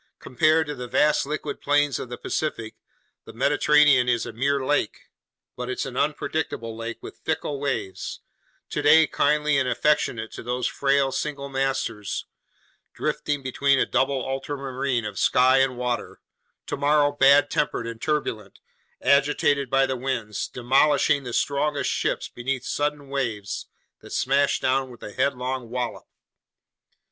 Compared 0.17 0.65
to 0.65 0.73
the 0.73 0.87
vast 0.87 1.27
liquid 1.27 1.61
plains 1.61 1.99
of 1.99 2.09
the 2.09 2.17
Pacific, 2.17 2.73
the 3.25 3.33
Mediterranean 3.33 4.09
is 4.09 4.25
a 4.25 4.33
mere 4.33 4.65
lake, 4.65 5.01
but 5.55 5.69
it's 5.69 5.85
an 5.85 5.95
unpredictable 5.95 6.75
lake 6.75 6.97
with 7.03 7.19
fickle 7.19 7.59
waves, 7.59 8.19
today 8.67 9.05
kindly 9.05 9.59
and 9.59 9.69
affectionate 9.69 10.31
to 10.31 10.41
those 10.41 10.65
frail 10.65 11.11
single 11.11 11.49
masters 11.49 12.25
drifting 12.95 13.43
between 13.43 13.77
a 13.77 13.85
double 13.85 14.27
ultramarine 14.27 15.05
of 15.05 15.19
sky 15.19 15.59
and 15.59 15.77
water, 15.77 16.19
tomorrow 16.65 17.11
bad 17.11 17.51
tempered 17.51 17.85
and 17.85 18.01
turbulent, 18.01 18.57
agitated 19.01 19.69
by 19.69 19.85
the 19.85 19.95
winds, 19.95 20.47
demolishing 20.47 21.21
the 21.23 21.31
strongest 21.31 21.91
ships 21.91 22.27
beneath 22.27 22.63
sudden 22.65 23.07
waves 23.07 23.67
that 23.99 24.09
smash 24.11 24.59
down 24.59 24.89
with 24.89 25.03
a 25.03 25.13
headlong 25.13 25.69
wallop. 25.69 26.07